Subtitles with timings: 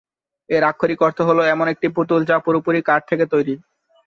[0.49, 3.55] এর আক্ষরিক অর্থ হল এমন একটি পুতুল যা পুরোপুরি কাঠ থেকে তৈরি।